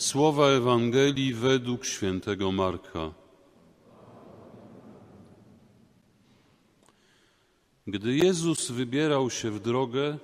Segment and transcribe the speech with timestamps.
[0.00, 3.14] Słowa Ewangelii według świętego Marka.
[7.86, 10.18] Gdy Jezus wybierał się w drogę,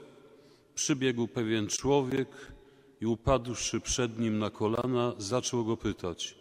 [0.74, 2.28] przybiegł pewien człowiek
[3.00, 6.38] i upadłszy przed nim na kolana, zaczął go pytać: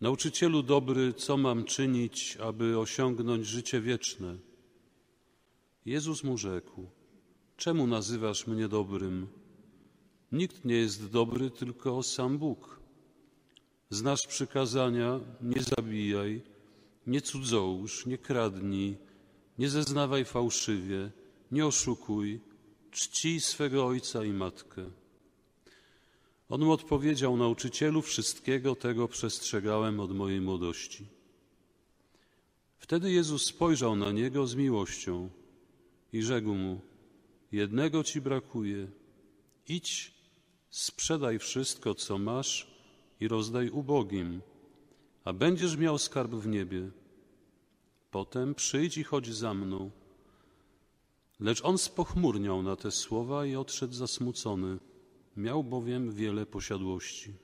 [0.00, 4.36] Nauczycielu dobry, co mam czynić, aby osiągnąć życie wieczne?
[5.86, 6.86] Jezus mu rzekł:
[7.56, 9.39] Czemu nazywasz mnie dobrym?
[10.32, 12.80] Nikt nie jest dobry, tylko sam Bóg.
[13.90, 16.42] Znasz przykazania: nie zabijaj,
[17.06, 18.96] nie cudzołóż, nie kradnij,
[19.58, 21.10] nie zeznawaj fałszywie,
[21.52, 22.40] nie oszukuj,
[22.90, 24.90] czcij swego ojca i matkę.
[26.48, 31.06] On mu odpowiedział: Nauczycielu, wszystkiego tego przestrzegałem od mojej młodości.
[32.78, 35.30] Wtedy Jezus spojrzał na niego z miłością
[36.12, 36.80] i rzekł mu:
[37.52, 38.88] Jednego ci brakuje.
[39.68, 40.19] Idź,
[40.70, 42.66] sprzedaj wszystko, co masz
[43.20, 44.40] i rozdaj ubogim,
[45.24, 46.90] a będziesz miał skarb w niebie.
[48.10, 49.90] Potem przyjdź i chodź za mną.
[51.40, 54.78] Lecz on spochmurniał na te słowa i odszedł zasmucony.
[55.36, 57.34] Miał bowiem wiele posiadłości.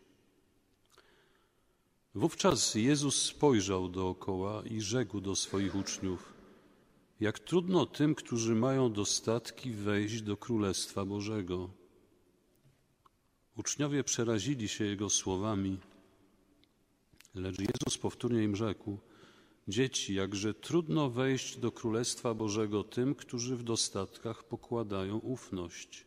[2.15, 6.33] Wówczas Jezus spojrzał dookoła i rzekł do swoich uczniów:
[7.21, 11.71] Jak trudno tym, którzy mają dostatki, wejść do Królestwa Bożego.
[13.57, 15.79] Uczniowie przerazili się Jego słowami,
[17.35, 18.99] lecz Jezus powtórnie im rzekł:
[19.69, 26.07] Dzieci, jakże trudno wejść do Królestwa Bożego tym, którzy w dostatkach pokładają ufność.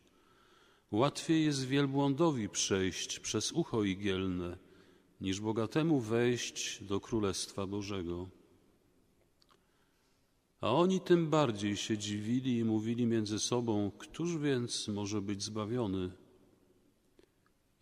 [0.91, 4.58] Łatwiej jest wielbłądowi przejść przez ucho igielne,
[5.22, 8.30] niż bogatemu wejść do Królestwa Bożego.
[10.61, 16.28] A oni tym bardziej się dziwili i mówili między sobą, któż więc może być zbawiony?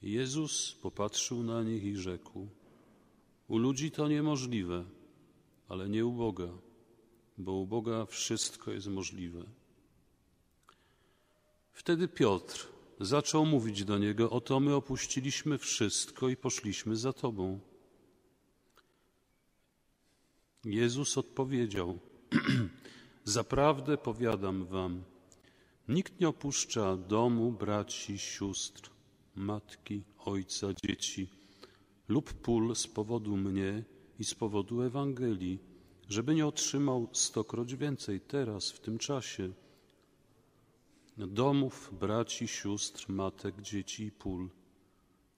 [0.08, 2.48] Jezus popatrzył na nich i rzekł:
[3.48, 4.86] U ludzi to niemożliwe,
[5.70, 6.48] ale nie u Boga,
[7.38, 9.44] bo u Boga wszystko jest możliwe.
[11.74, 12.68] Wtedy Piotr
[13.00, 17.60] zaczął mówić do niego: Oto my opuściliśmy wszystko i poszliśmy za Tobą.
[20.66, 22.00] Jezus odpowiedział:
[23.38, 25.04] Zaprawdę powiadam Wam,
[25.88, 28.97] nikt nie opuszcza domu, braci, sióstr,
[29.38, 31.30] matki, ojca, dzieci
[32.08, 33.84] lub pól z powodu mnie
[34.20, 35.60] i z powodu Ewangelii,
[36.10, 39.54] żeby nie otrzymał stokroć więcej teraz, w tym czasie
[41.18, 44.50] domów, braci, sióstr, matek, dzieci i pól,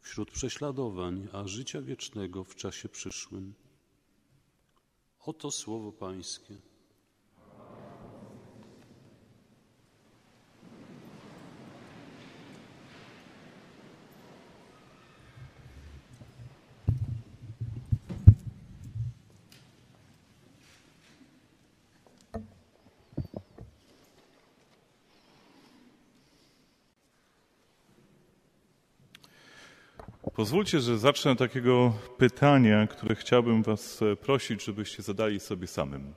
[0.01, 3.53] wśród prześladowań, a życia wiecznego w czasie przyszłym.
[5.19, 6.68] Oto słowo Pańskie.
[30.39, 36.13] Pozwólcie, że zacznę takiego pytania, które chciałbym Was e, prosić, żebyście zadali sobie samym.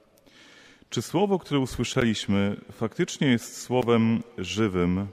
[0.90, 5.06] Czy słowo, które usłyszeliśmy, faktycznie jest słowem żywym,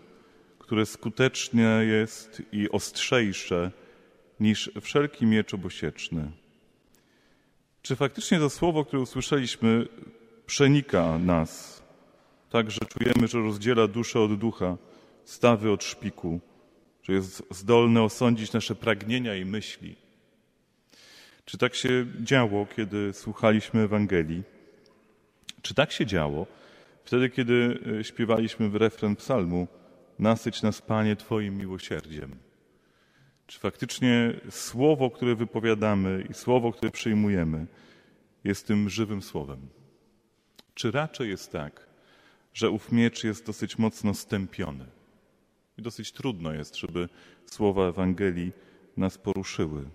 [0.60, 3.72] które skutecznie jest i ostrzejsze
[4.40, 6.32] niż wszelki miecz obosieczny?
[7.82, 9.88] Czy faktycznie to słowo, które usłyszeliśmy,
[10.46, 11.84] przenika nas,
[12.50, 14.78] tak że czujemy, że rozdziela duszę od ducha,
[15.26, 16.40] stawy od szpiku?
[17.10, 19.96] Że jest zdolny osądzić nasze pragnienia i myśli.
[21.46, 24.44] Czy tak się działo, kiedy słuchaliśmy Ewangelii?
[25.62, 26.48] Czy tak się działo
[27.04, 29.68] wtedy, kiedy e, śpiewaliśmy w refren psalmu
[30.20, 32.36] Nasyć nas, Panie, Twoim miłosierdziem?
[33.48, 37.66] Czy faktycznie słowo, które wypowiadamy i słowo, które przyjmujemy,
[38.44, 39.70] jest tym żywym słowem?
[40.74, 41.88] Czy raczej jest tak,
[42.54, 44.99] że ów miecz jest dosyć mocno stępiony?
[45.80, 47.10] I dosyć trudno jest, żeby
[47.46, 48.52] słowa Ewangelii
[48.98, 49.90] nas poruszyły.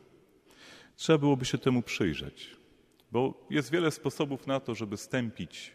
[0.97, 2.57] Trzeba byłoby się temu przyjrzeć,
[3.13, 5.73] bo jest wiele sposobów na to, żeby stępić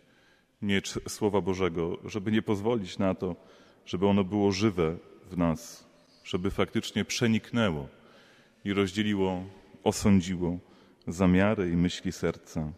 [0.61, 3.35] miecz Słowa Bożego, żeby nie pozwolić na to,
[3.85, 4.97] żeby ono było żywe
[5.31, 5.87] w nas,
[6.23, 7.87] żeby faktycznie przeniknęło
[8.65, 9.43] i rozdzieliło,
[9.83, 10.57] osądziło
[11.07, 12.71] zamiary i myśli serca.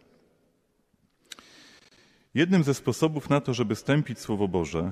[2.33, 4.91] Jednym ze sposobów na to, żeby stępić Słowo Boże,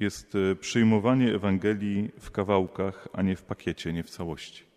[0.00, 4.68] jest e, przyjmowanie Ewangelii w kawałkach, a nie w pakiecie, nie w całości.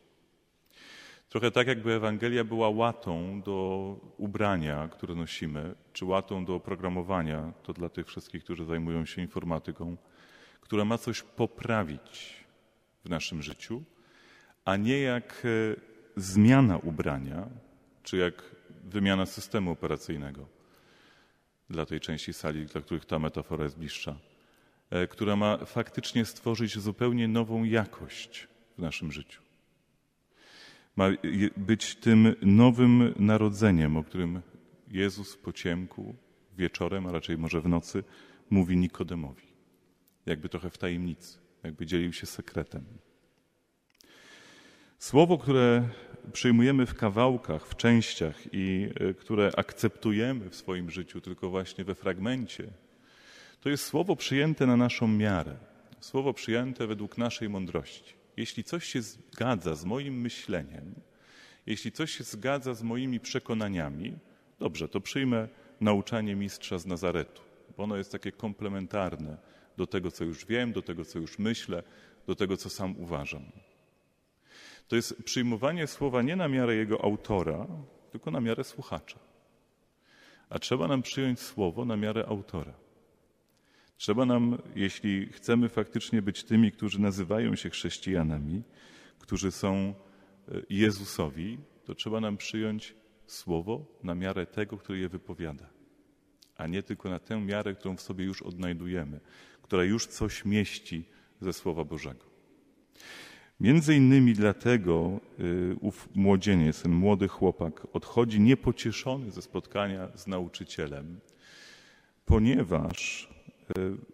[1.30, 7.74] Trochę tak, jakby Ewangelia była łatą do ubrania, które nosimy, czy łatą do oprogramowania, to
[7.74, 9.98] dla tych wszystkich, którzy zajmują się informatyką,
[10.62, 12.34] która ma coś poprawić
[13.06, 13.84] w naszym życiu,
[14.66, 15.76] a nie jak e,
[16.16, 17.48] zmiana ubrania,
[18.04, 20.46] czy jak wymiana systemu operacyjnego
[21.70, 24.16] dla tej części sali, dla których ta metafora jest bliższa,
[25.10, 28.48] która ma faktycznie stworzyć zupełnie nową jakość
[28.78, 29.42] w naszym życiu.
[30.96, 31.10] Ma
[31.58, 34.42] być tym nowym narodzeniem, o którym
[34.88, 36.16] Jezus po ciemku,
[36.58, 38.04] wieczorem, a raczej może w nocy,
[38.50, 39.48] mówi Nikodemowi.
[40.26, 42.84] Jakby trochę w tajemnicy, jakby dzielił się sekretem.
[44.98, 45.90] Słowo, które
[46.34, 51.96] przyjmujemy w kawałkach, w częściach i e, które akceptujemy w swoim życiu tylko właśnie we
[51.96, 52.68] fragmencie,
[53.62, 55.56] to jest słowo przyjęte na naszą miarę,
[56.00, 58.14] słowo przyjęte według naszej mądrości.
[58.38, 60.96] Jeśli coś się zgadza z moim myśleniem,
[61.66, 64.18] jeśli coś się zgadza z moimi przekonaniami,
[64.60, 65.48] dobrze, to przyjmę
[65.82, 67.42] nauczanie mistrza z Nazaretu,
[67.78, 69.38] bo ono jest takie komplementarne
[69.78, 71.84] do tego, co już wiem, do tego, co już myślę,
[72.28, 73.44] do tego, co sam uważam.
[74.88, 77.68] To jest przyjmowanie słowa nie na miarę jego autora,
[78.12, 79.20] tylko na miarę słuchacza.
[80.50, 82.74] A trzeba nam przyjąć słowo na miarę autora.
[84.02, 88.64] Trzeba nam, jeśli chcemy faktycznie być tymi, którzy nazywają się chrześcijanami,
[89.20, 89.94] którzy są e,
[90.70, 92.96] Jezusowi, to trzeba nam przyjąć
[93.28, 95.70] słowo na miarę tego, który je wypowiada,
[96.58, 99.20] a nie tylko na tę miarę, którą w sobie już odnajdujemy,
[99.62, 101.06] która już coś mieści
[101.42, 102.26] ze Słowa Bożego.
[103.60, 111.20] Między innymi dlatego y, ów młodzieniec, ten młody chłopak odchodzi niepocieszony ze spotkania z nauczycielem,
[112.26, 113.31] ponieważ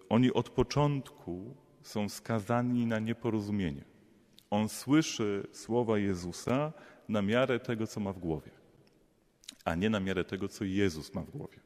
[0.09, 3.83] oni od początku są skazani na nieporozumienie.
[4.50, 6.74] On słyszy słowa Jezusa
[7.09, 8.51] na miarę tego, co ma w głowie,
[9.65, 11.59] a nie na miarę tego, co Jezus ma w głowie.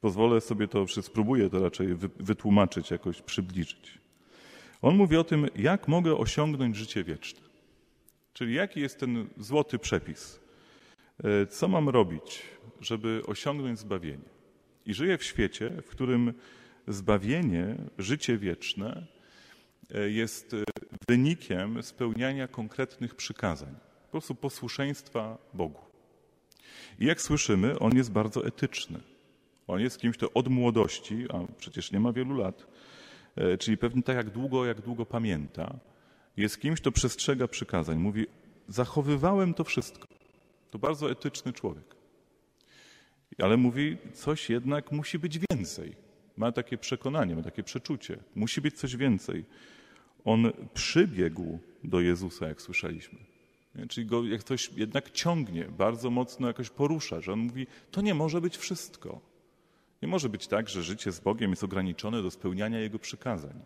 [0.00, 3.98] Pozwolę sobie to, spróbuję to raczej wytłumaczyć, jakoś przybliżyć.
[4.82, 7.40] On mówi o tym, jak mogę osiągnąć życie wieczne.
[8.32, 10.40] Czyli jaki jest ten złoty przepis?
[11.24, 12.42] E, co mam robić,
[12.80, 14.35] żeby osiągnąć zbawienie?
[14.86, 16.32] I żyję w świecie, w którym
[16.88, 19.06] zbawienie, życie wieczne
[19.94, 20.64] e, jest e,
[21.08, 25.80] wynikiem spełniania konkretnych przykazań, po prostu posłuszeństwa Bogu.
[26.98, 29.00] I jak słyszymy, on jest bardzo etyczny.
[29.66, 32.66] On jest kimś, kto od młodości, a przecież nie ma wielu lat,
[33.36, 35.78] E, czyli pewnie tak jak długo, jak długo pamięta,
[36.36, 37.98] jest kimś, kto przestrzega przykazań.
[37.98, 38.26] Mówi,
[38.68, 40.08] zachowywałem to wszystko.
[40.70, 41.95] To bardzo etyczny człowiek.
[43.38, 45.96] Ale mówi, coś jednak musi być więcej.
[46.36, 48.18] Ma takie przekonanie, ma takie przeczucie.
[48.34, 49.44] Musi być coś więcej.
[50.24, 53.18] On przybiegł do Jezusa, jak słyszeliśmy.
[53.88, 58.14] Czyli go jak coś jednak ciągnie, bardzo mocno jakoś porusza, że on mówi, to nie
[58.14, 59.20] może być wszystko.
[60.02, 63.60] Nie może być tak, że życie z Bogiem jest ograniczone do spełniania Jego przykazań.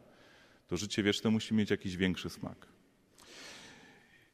[0.68, 2.66] To życie wieczne musi mieć jakiś większy smak.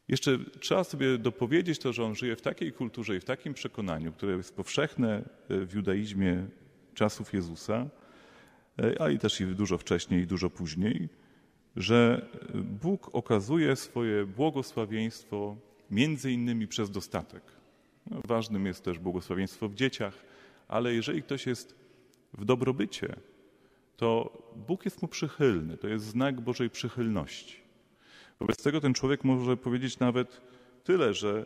[0.07, 4.11] Jeszcze trzeba sobie dopowiedzieć to, że on żyje w takiej kulturze i w takim przekonaniu,
[4.11, 6.45] które jest powszechne e, w judaizmie
[6.93, 7.89] czasów Jezusa,
[8.79, 11.09] e, a i też i dużo wcześniej i dużo później,
[11.75, 15.57] że Bóg okazuje swoje błogosławieństwo
[15.91, 17.43] między innymi przez dostatek.
[18.11, 20.13] No, ważnym jest też błogosławieństwo w dzieciach,
[20.67, 21.75] ale jeżeli ktoś jest
[22.33, 23.15] w dobrobycie,
[23.97, 24.37] to
[24.67, 25.77] Bóg jest mu przychylny.
[25.77, 27.66] To jest znak Bożej przychylności.
[28.39, 30.41] Wobec tego ten człowiek może powiedzieć nawet
[30.83, 31.45] tyle, że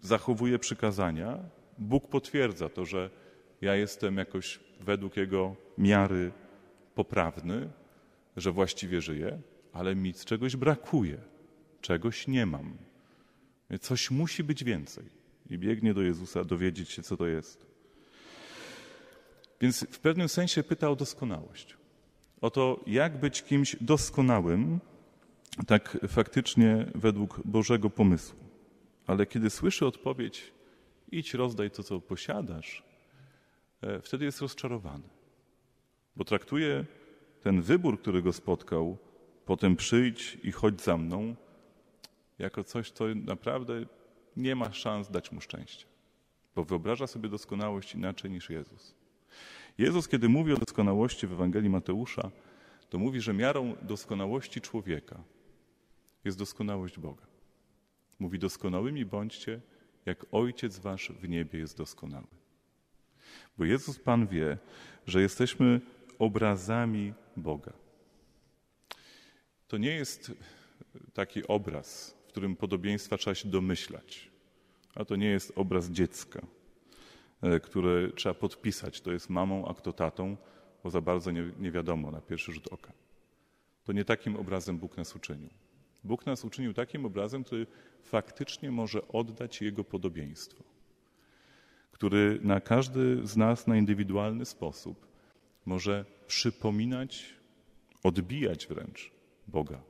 [0.00, 1.38] zachowuje przykazania.
[1.78, 3.10] Bóg potwierdza to, że
[3.60, 6.32] ja jestem jakoś według Jego miary
[6.94, 7.70] poprawny,
[8.36, 9.38] że właściwie żyję,
[9.72, 11.18] ale mi czegoś brakuje,
[11.80, 12.76] czegoś nie mam.
[13.80, 15.04] Coś musi być więcej.
[15.50, 17.66] I biegnie do Jezusa dowiedzieć się, co to jest.
[19.60, 21.76] Więc w pewnym sensie pyta o doskonałość.
[22.40, 24.80] O to, jak być kimś doskonałym,
[25.66, 28.38] tak faktycznie według Bożego pomysłu.
[29.06, 30.52] Ale kiedy słyszy odpowiedź,
[31.12, 32.82] idź, rozdaj to, co posiadasz,
[33.82, 35.08] e, wtedy jest rozczarowany.
[36.16, 36.84] Bo traktuje
[37.42, 38.98] ten wybór, który go spotkał,
[39.44, 41.34] potem przyjdź i chodź za mną,
[42.38, 43.86] jako coś, co naprawdę
[44.36, 45.86] nie ma szans dać mu szczęścia.
[46.54, 48.94] Bo wyobraża sobie doskonałość inaczej niż Jezus.
[49.78, 52.30] Jezus, kiedy mówi o doskonałości w Ewangelii Mateusza,
[52.90, 55.24] to mówi, że miarą doskonałości człowieka
[56.24, 57.26] jest doskonałość Boga.
[58.18, 59.60] Mówi: Doskonałymi bądźcie,
[60.06, 62.26] jak Ojciec Wasz w niebie jest doskonały.
[63.58, 64.58] Bo Jezus Pan wie,
[65.06, 65.80] że jesteśmy
[66.18, 67.72] obrazami Boga.
[69.68, 70.32] To nie jest
[71.12, 74.30] taki obraz, w którym podobieństwa trzeba się domyślać,
[74.94, 76.46] a to nie jest obraz dziecka
[77.42, 79.00] E, które trzeba podpisać.
[79.00, 80.36] To jest mamą, a kto tatą,
[80.84, 82.92] bo za bardzo nie, nie wiadomo na pierwszy rzut oka.
[83.84, 85.50] To nie takim obrazem Bóg nas uczynił.
[86.04, 87.66] Bóg nas uczynił takim obrazem, który
[88.02, 90.64] faktycznie może oddać Jego podobieństwo,
[91.92, 95.06] który na każdy z nas na indywidualny sposób
[95.66, 97.34] może przypominać,
[98.02, 99.10] odbijać wręcz
[99.48, 99.82] Boga.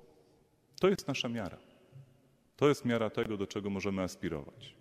[0.81, 1.59] To jest nasza miara.
[2.57, 4.75] To jest miara tego, do czego możemy aspirować.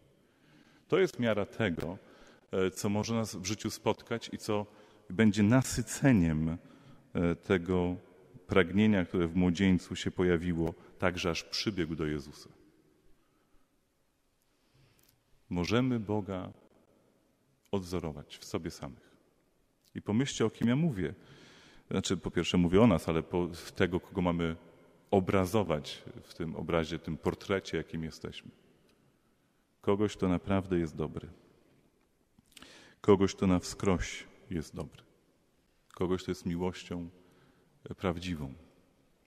[0.87, 1.97] To jest miara tego,
[2.51, 4.65] e, co może nas w życiu spotkać i co
[5.09, 6.57] będzie nasyceniem
[7.13, 7.95] e, tego
[8.47, 12.49] pragnienia, które w młodzieńcu się pojawiło, także aż przybiegł do Jezusa.
[15.49, 16.51] Możemy Boga
[17.71, 19.11] odzorować w sobie samych.
[19.95, 21.13] I pomyślcie, o kim ja mówię.
[21.91, 24.55] Znaczy, po pierwsze mówię o nas, ale po tego, kogo mamy
[25.11, 28.51] obrazować w tym obrazie, tym portrecie, jakim jesteśmy.
[29.81, 31.27] Kogoś, kto naprawdę jest dobry.
[33.01, 35.03] Kogoś, kto na wskroś jest dobry.
[35.93, 37.09] Kogoś, kto jest miłością
[37.97, 38.53] prawdziwą,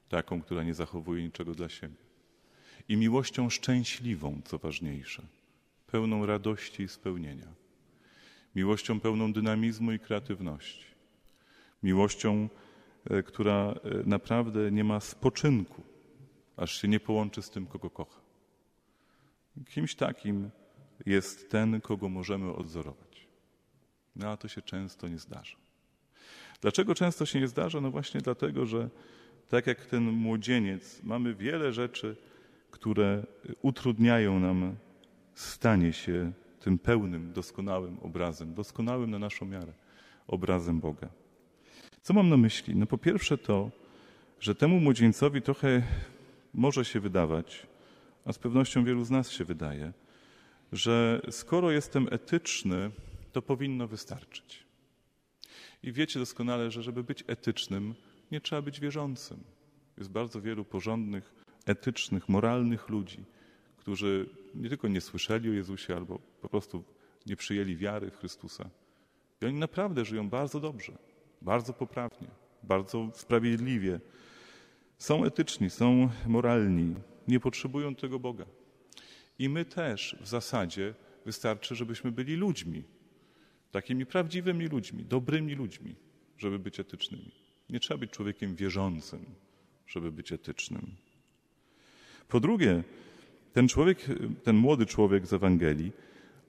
[0.09, 1.95] taką, która nie zachowuje niczego dla siebie.
[2.89, 5.23] I miłością szczęśliwą, co ważniejsze,
[5.87, 7.55] pełną radości i spełnienia.
[8.55, 10.85] Miłością pełną dynamizmu i kreatywności.
[11.83, 12.49] Miłością,
[13.11, 13.75] e, która e,
[14.07, 15.83] naprawdę nie ma spoczynku,
[16.57, 18.21] aż się nie połączy z tym, kogo kocha.
[19.69, 20.51] Kimś takim
[21.07, 23.27] jest ten, kogo możemy odzorować.
[24.17, 25.57] No a to się często nie zdarza.
[26.61, 27.81] Dlaczego często się nie zdarza?
[27.81, 28.91] No właśnie dlatego, że
[29.49, 32.17] tak jak ten młodzieniec, mamy wiele rzeczy,
[32.71, 33.27] które
[33.63, 34.77] utrudniają nam
[35.35, 39.73] stanie się tym pełnym, doskonałym obrazem, doskonałym na naszą miarę
[40.27, 41.09] obrazem Boga.
[42.03, 42.77] Co mam na myśli?
[42.77, 43.71] No po pierwsze to,
[44.41, 45.83] że temu młodzieńcowi trochę
[46.55, 47.67] może się wydawać,
[48.25, 49.93] a z pewnością wielu z nas się wydaje,
[50.73, 52.91] że skoro jestem etyczny,
[53.33, 54.65] to powinno wystarczyć.
[55.83, 57.95] I wiecie doskonale, że żeby być etycznym,
[58.33, 59.45] nie trzeba być wierzącym.
[59.99, 61.35] Jest bardzo wielu porządnych,
[61.67, 63.25] etycznych, moralnych ludzi,
[63.77, 66.85] którzy nie tylko nie słyszeli o Jezusie, albo po prostu
[67.27, 68.71] nie przyjęli wiary w Chrystusa.
[69.43, 70.99] I oni naprawdę żyją bardzo dobrze,
[71.43, 72.29] bardzo poprawnie,
[72.63, 74.01] bardzo sprawiedliwie.
[74.99, 76.95] Są etyczni, są moralni,
[77.29, 78.47] nie potrzebują tego Boga.
[79.39, 82.83] I my też w zasadzie wystarczy, żebyśmy byli ludźmi,
[83.71, 85.95] takimi prawdziwymi ludźmi, dobrymi ludźmi,
[86.39, 87.44] żeby być etycznymi.
[87.75, 89.25] Nie trzeba być człowiekiem wierzącym,
[89.87, 90.97] żeby być etycznym.
[92.29, 92.83] Po drugie,
[93.53, 93.99] ten człowiek,
[94.43, 95.93] ten młody człowiek z Ewangelii,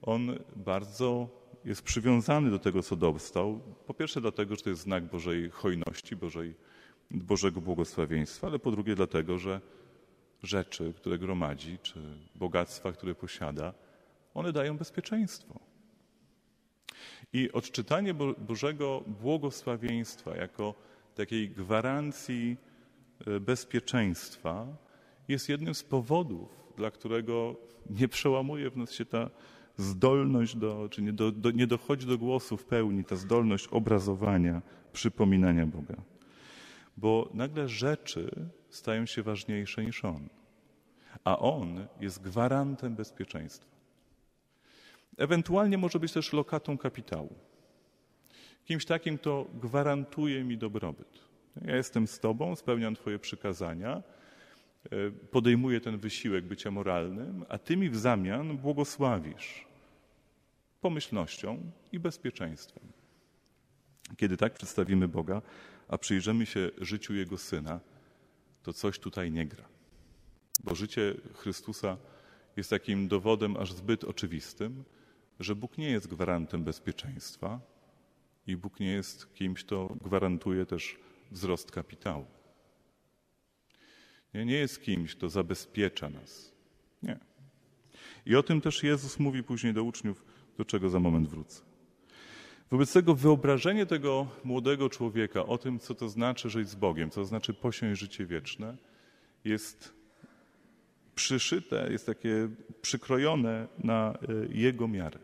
[0.02, 1.28] on bardzo
[1.64, 3.60] jest przywiązany do tego, co dostał.
[3.86, 6.54] Po pierwsze, dlatego, że to jest znak Bożej hojności, Bożej,
[7.10, 9.60] Bożego błogosławieństwa, ale po drugie, dlatego, że
[10.42, 12.02] rzeczy, które gromadzi, czy
[12.34, 13.74] bogactwa, które posiada,
[14.34, 15.60] one dają bezpieczeństwo.
[17.32, 22.56] I odczytanie Bożego błogosławieństwa jako takiej gwarancji
[23.26, 24.66] e, bezpieczeństwa
[25.28, 27.56] jest jednym z powodów, dla którego
[27.90, 29.30] nie przełamuje w nas się ta
[29.76, 34.62] zdolność, do, czy nie, do, do, nie dochodzi do głosu w pełni, ta zdolność obrazowania,
[34.92, 35.96] przypominania Boga.
[36.96, 40.28] Bo nagle rzeczy stają się ważniejsze niż On,
[41.24, 43.76] a On jest gwarantem bezpieczeństwa.
[45.16, 47.34] Ewentualnie może być też lokatą kapitału.
[48.66, 51.18] Kimś takim, kto gwarantuje mi dobrobyt.
[51.64, 54.02] Ja jestem z Tobą, spełniam Twoje przykazania,
[54.90, 59.66] e, podejmuję ten wysiłek bycia moralnym, a Ty mi w zamian błogosławisz
[60.80, 62.84] pomyślnością i bezpieczeństwem.
[64.16, 65.42] Kiedy tak przedstawimy Boga,
[65.88, 67.80] a przyjrzymy się życiu Jego Syna,
[68.62, 69.64] to coś tutaj nie gra.
[70.64, 71.96] Bo życie Chrystusa
[72.56, 74.84] jest takim dowodem aż zbyt oczywistym,
[75.40, 77.75] że Bóg nie jest gwarantem bezpieczeństwa
[78.46, 80.98] i Bóg nie jest kimś, kto gwarantuje też
[81.30, 82.26] wzrost kapitału.
[84.34, 86.52] Nie, nie jest kimś, kto zabezpiecza nas.
[87.02, 87.18] Nie.
[88.26, 90.24] I o tym też Jezus mówi później do uczniów,
[90.58, 91.62] do czego za moment wrócę.
[92.70, 97.20] Wobec tego wyobrażenie tego młodego człowieka o tym, co to znaczy żyć z Bogiem, co
[97.20, 98.76] to znaczy posiąść życie wieczne,
[99.44, 99.94] jest
[101.14, 102.48] przyszyte, jest takie
[102.82, 104.16] przykrojone na e,
[104.48, 105.18] jego miarę,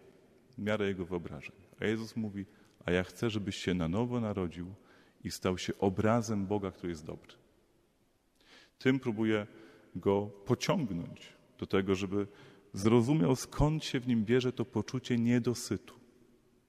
[0.59, 1.53] miarę jego wyobrażeń.
[1.81, 2.47] A Jezus mówi,
[2.85, 4.75] a ja chcę, żebyś się na nowo narodził
[5.25, 7.33] i stał się obrazem Boga, który jest dobry.
[8.79, 9.47] Tym próbuję
[9.97, 12.27] go pociągnąć do tego, żeby
[12.73, 15.95] zrozumiał, skąd się w nim bierze to poczucie niedosytu.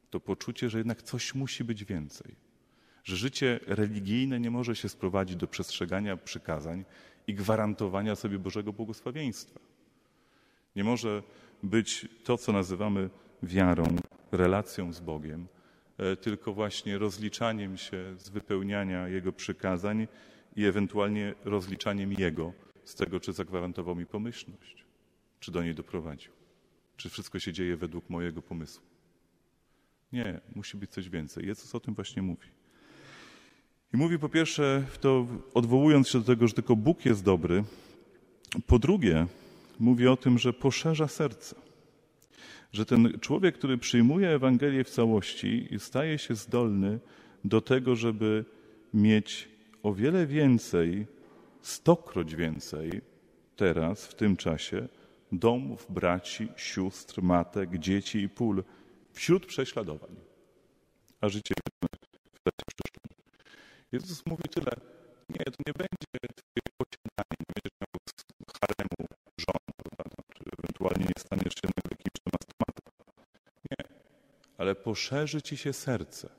[0.10, 2.36] To poczucie, że jednak coś musi być więcej.
[3.04, 6.86] Że życie religijne nie może się sprowadzić do przestrzegania przykazań
[7.28, 9.60] i gwarantowania sobie Bożego błogosławieństwa.
[10.76, 11.24] Nie może
[11.64, 13.10] być to, co nazywamy
[13.44, 13.96] wiarą,
[14.32, 15.48] relacją z Bogiem,
[16.22, 20.08] tylko właśnie rozliczaniem się z wypełniania Jego przykazań
[20.56, 24.86] i ewentualnie rozliczaniem Jego z tego, czy zagwarantował mi pomyślność,
[25.40, 26.32] czy do niej doprowadził,
[26.98, 28.84] czy wszystko się dzieje według mojego pomysłu.
[30.14, 31.48] Nie, musi być coś więcej.
[31.48, 32.48] Jezus o tym właśnie mówi.
[33.94, 37.64] I mówi po pierwsze, to odwołując się do tego, że tylko Bóg jest dobry,
[38.68, 39.28] po drugie,
[39.80, 41.56] mówi o tym, że poszerza serce.
[42.74, 47.00] Że ten człowiek, który przyjmuje Ewangelię w całości, staje się zdolny
[47.44, 48.46] do tego, żeby
[48.94, 49.50] mieć
[49.84, 51.08] o wiele więcej,
[51.62, 53.02] stokroć więcej
[53.56, 54.88] teraz, w tym czasie,
[55.32, 58.64] domów, braci, sióstr, matek, dzieci i pól
[59.12, 60.16] wśród prześladowań.
[61.22, 61.54] A życie
[62.34, 63.24] w czasie przyszłym.
[63.92, 64.72] Jezus mówi tyle,
[65.30, 67.94] nie, to nie będzie twoje posiadanie, nie będziesz miał
[68.62, 69.64] haremu żon,
[69.98, 70.24] prawda?
[70.58, 71.93] ewentualnie nie staniesz się
[74.64, 76.30] ale poszerzy ci się serce,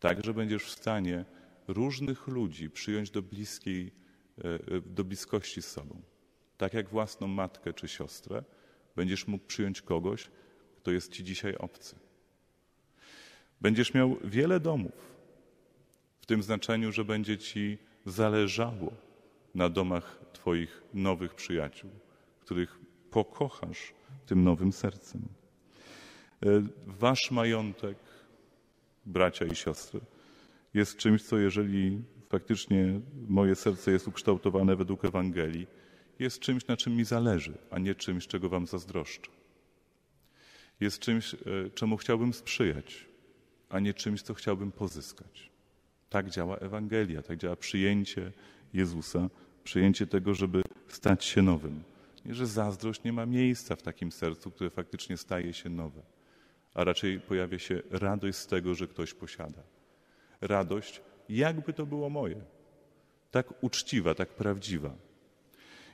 [0.00, 1.24] tak, że będziesz w stanie
[1.68, 3.92] różnych ludzi przyjąć do bliskiej,
[4.38, 6.02] e, e, do bliskości z sobą.
[6.56, 8.44] Tak jak własną matkę czy siostrę,
[8.96, 10.30] będziesz mógł przyjąć kogoś,
[10.76, 11.96] kto jest ci dzisiaj obcy.
[13.60, 15.16] Będziesz miał wiele domów,
[16.20, 18.92] w tym znaczeniu, że będzie ci zależało
[19.54, 21.90] na domach Twoich nowych przyjaciół,
[22.40, 22.78] których
[23.10, 23.94] pokochasz
[24.26, 25.39] tym nowym sercem.
[26.46, 27.96] E, wasz majątek,
[29.06, 30.00] bracia i siostry,
[30.74, 35.66] jest czymś, co jeżeli faktycznie moje serce jest ukształtowane według Ewangelii,
[36.18, 39.30] jest czymś, na czym mi zależy, a nie czymś, czego Wam zazdroszczę.
[40.80, 41.38] Jest czymś, e,
[41.74, 43.06] czemu chciałbym sprzyjać,
[43.68, 45.50] a nie czymś, co chciałbym pozyskać.
[46.10, 48.32] Tak działa Ewangelia, tak działa przyjęcie
[48.74, 49.30] Jezusa,
[49.64, 51.82] przyjęcie tego, żeby stać się nowym.
[52.24, 56.02] Nie, że zazdrość nie ma miejsca w takim sercu, które faktycznie staje się nowe,
[56.74, 59.62] a raczej pojawia się radość z tego, że ktoś posiada.
[60.40, 62.40] Radość, jakby to było moje.
[63.30, 64.94] Tak uczciwa, tak prawdziwa.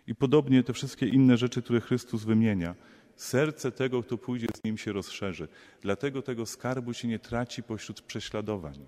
[0.06, 2.74] I podobnie te wszystkie inne rzeczy, które Chrystus wymienia,
[3.16, 5.48] serce tego, kto pójdzie z nim się rozszerzy.
[5.82, 8.86] Dlatego tego skarbu się nie traci pośród prześladowań.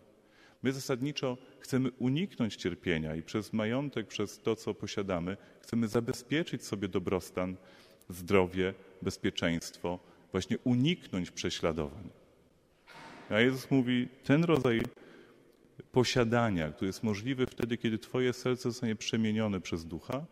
[0.63, 6.89] My zasadniczo chcemy uniknąć cierpienia i przez majątek, przez to, co posiadamy, chcemy zabezpieczyć sobie
[6.89, 7.57] dobrostan,
[8.09, 9.99] zdrowie, bezpieczeństwo,
[10.33, 12.11] właśnie uniknąć prześladowań.
[13.31, 14.81] A Jezus mówi, ten rodzaj
[15.93, 20.27] posiadania, który jest możliwy wtedy, kiedy Twoje serce zostanie przemienione przez ducha,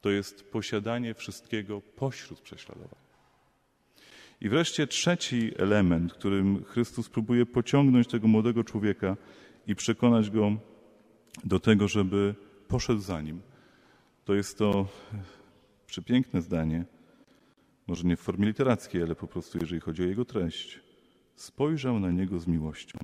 [0.00, 2.98] to jest posiadanie wszystkiego pośród prześladowań.
[4.40, 9.16] I wreszcie trzeci element, którym Chrystus próbuje pociągnąć tego młodego człowieka
[9.66, 10.56] i przekonać go
[11.44, 12.34] do tego, żeby
[12.68, 13.40] poszedł za nim,
[14.24, 14.88] to jest to
[15.86, 16.84] przepiękne zdanie,
[17.88, 20.80] może nie w formie literackiej, ale po prostu jeżeli chodzi o jego treść.
[21.36, 22.98] Spojrzał na niego z miłością.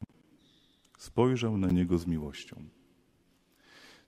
[0.99, 2.57] Spojrzał na niego z miłością.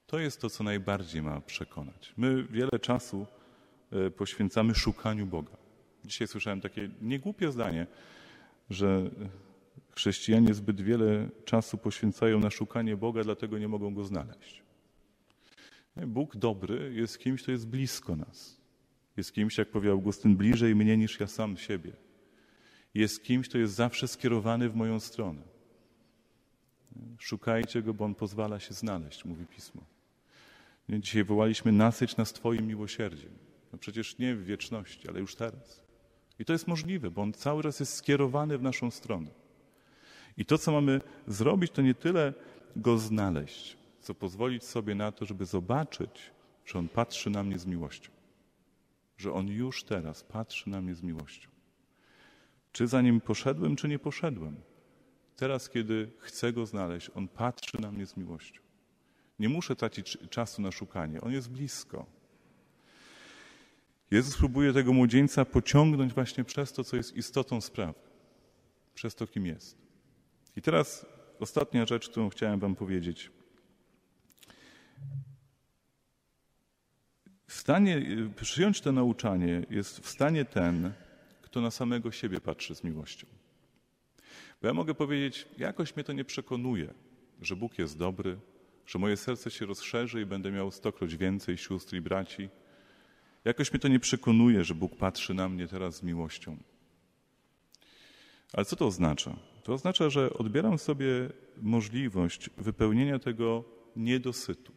[0.07, 2.13] To jest to, co najbardziej ma przekonać.
[2.17, 3.27] My wiele czasu
[3.93, 5.57] e, poświęcamy szukaniu Boga.
[6.05, 7.87] Dzisiaj słyszałem takie niegłupie zdanie,
[8.71, 9.11] że
[9.91, 14.63] chrześcijanie zbyt wiele czasu poświęcają na szukanie Boga, dlatego nie mogą go znaleźć.
[16.07, 18.56] Bóg dobry jest kimś, kto jest blisko nas.
[19.17, 21.93] Jest kimś, jak powie Augustyn, bliżej mnie niż ja sam siebie.
[22.95, 25.43] Jest kimś, kto jest zawsze skierowany w moją stronę.
[27.19, 29.83] Szukajcie go, bo on pozwala się znaleźć, mówi pismo.
[30.89, 33.33] Dzisiaj wołaliśmy: nasyć nas Twoim miłosierdziem.
[33.73, 35.83] No przecież nie w wieczności, ale już teraz.
[36.39, 39.31] I to jest możliwe, bo on cały czas jest skierowany w naszą stronę.
[40.37, 42.35] I to, co mamy zrobić, to nie tyle
[42.77, 46.31] go znaleźć, co pozwolić sobie na to, żeby zobaczyć,
[46.67, 48.16] że on patrzy na mnie z miłością.
[49.17, 51.49] Że on już teraz patrzy na mnie z miłością.
[52.73, 54.57] Czy za nim poszedłem, czy nie poszedłem?
[55.37, 58.61] Teraz, kiedy chcę go znaleźć, on patrzy na mnie z miłością.
[59.39, 62.07] Nie muszę tracić czasu na szukanie, on jest blisko.
[64.11, 67.99] Jezus próbuje tego młodzieńca pociągnąć właśnie przez to, co jest istotą sprawy,
[68.95, 69.79] przez to, kim jest.
[70.57, 71.07] I teraz
[71.41, 73.31] ostatnia rzecz, którą chciałem Wam powiedzieć.
[77.67, 78.03] Stanie,
[78.37, 80.93] przyjąć to nauczanie jest w stanie ten,
[81.43, 83.27] kto na samego siebie patrzy z miłością.
[84.63, 86.95] Bo ja mogę powiedzieć, jakoś mnie to nie przekonuje,
[87.43, 88.39] że Bóg jest dobry,
[88.87, 92.49] że moje serce się rozszerzy i będę miał stokroć więcej sióstr i braci.
[93.45, 96.57] Jakoś mnie to nie przekonuje, że Bóg patrzy na mnie teraz z miłością.
[98.53, 99.37] Ale co to oznacza?
[99.63, 101.29] To oznacza, że odbieram sobie
[101.63, 103.65] możliwość wypełnienia tego
[103.97, 104.73] niedosytu,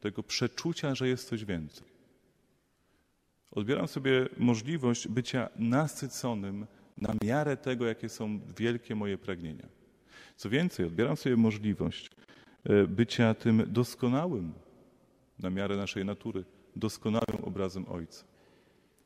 [0.00, 1.89] tego przeczucia, że jest coś więcej.
[3.50, 9.68] Odbieram sobie możliwość bycia nasyconym na miarę tego, jakie są wielkie moje pragnienia.
[10.36, 12.10] Co więcej, odbieram sobie możliwość
[12.64, 14.52] e, bycia tym doskonałym
[15.38, 16.44] na miarę naszej natury,
[16.76, 18.24] doskonałym obrazem Ojca.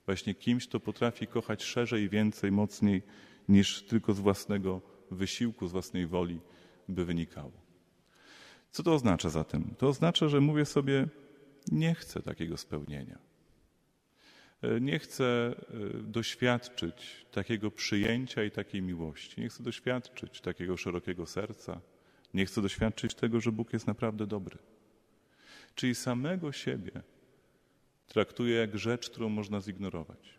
[0.07, 3.03] Właśnie kimś, kto potrafi kochać szerzej, więcej, mocniej
[3.49, 4.81] niż tylko z własnego
[5.11, 6.41] wysiłku, z własnej woli
[6.89, 7.53] by wynikało.
[8.71, 9.75] Co to oznacza zatem?
[9.79, 11.07] To oznacza, że mówię sobie,
[11.73, 13.19] nie chcę takiego spełnienia.
[14.64, 15.55] E, nie chcę e,
[16.03, 19.40] doświadczyć takiego przyjęcia i takiej miłości.
[19.40, 21.81] Nie chcę doświadczyć takiego szerokiego serca.
[22.35, 24.59] Nie chcę doświadczyć tego, że Bóg jest naprawdę dobry.
[25.74, 26.92] Czyli samego siebie
[28.07, 30.35] traktuję jak rzecz, którą można zignorować.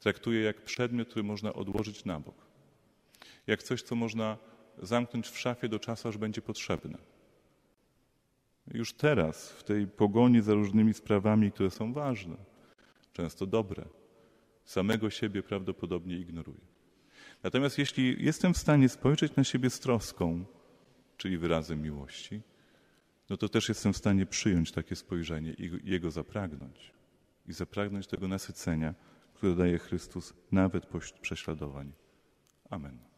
[0.00, 2.46] Traktuję jak przedmiot, który można odłożyć na bok.
[3.46, 4.38] Jak coś, co można
[4.78, 6.98] zamknąć w szafie do czasu, aż będzie potrzebne.
[8.74, 12.36] Już teraz, w tej pogoni za różnymi sprawami, które są ważne,
[13.12, 13.84] często dobre,
[14.64, 16.66] samego siebie prawdopodobnie ignoruję.
[17.42, 20.44] Natomiast jeśli jestem w stanie spojrzeć na siebie z troską,
[21.16, 22.42] czyli wyrazem miłości,
[23.30, 26.92] no to też jestem w stanie przyjąć takie spojrzenie i jego zapragnąć.
[27.46, 28.94] I zapragnąć tego nasycenia,
[29.34, 31.92] które daje Chrystus nawet pośród prześladowań.
[32.70, 33.11] Amen.